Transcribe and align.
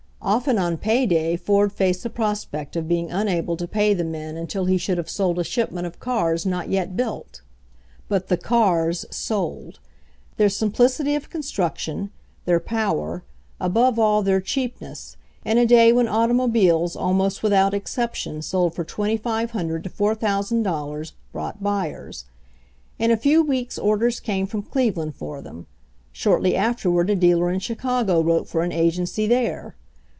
Often 0.23 0.59
on 0.59 0.77
pay 0.77 1.07
day 1.07 1.35
Ford 1.35 1.73
faced 1.73 2.03
the 2.03 2.09
prospect 2.11 2.75
of 2.75 2.87
being 2.87 3.09
unable 3.09 3.57
to 3.57 3.67
pay 3.67 3.95
the 3.95 4.03
men 4.03 4.37
until 4.37 4.65
he 4.65 4.77
should 4.77 4.99
have 4.99 5.09
sold 5.09 5.39
a 5.39 5.43
shipment 5.43 5.87
of 5.87 5.99
cars 5.99 6.45
not 6.45 6.69
yet 6.69 6.95
built. 6.95 7.41
But 8.07 8.27
the 8.27 8.37
cars 8.37 9.03
sold. 9.09 9.79
Their 10.37 10.47
simplicity 10.47 11.15
of 11.15 11.31
con 11.31 11.41
struction, 11.41 12.11
their 12.45 12.59
power, 12.59 13.23
above 13.59 13.97
all 13.97 14.21
their 14.21 14.39
cheapness, 14.39 15.17
in 15.43 15.57
a 15.57 15.65
day 15.65 15.91
when 15.91 16.07
automobiles 16.07 16.95
almost 16.95 17.41
without 17.41 17.73
excep 17.73 18.13
tion 18.13 18.43
sold 18.43 18.75
for 18.75 18.85
$2,500 18.85 19.81
to 19.83 19.89
$4,000, 19.89 21.11
brought 21.31 21.63
buyers. 21.63 22.25
In 22.99 23.09
a 23.09 23.17
few 23.17 23.41
weeks 23.41 23.79
orders 23.79 24.19
came 24.19 24.45
from 24.45 24.61
Cleveland 24.61 25.15
for 25.15 25.41
them; 25.41 25.65
shortly 26.11 26.55
afterward 26.55 27.09
a 27.09 27.15
dealer 27.15 27.49
in 27.49 27.59
Chicago 27.59 28.21
wrote 28.21 28.47
for 28.47 28.61
an 28.61 28.71
agency 28.71 29.25
there. 29.25 29.73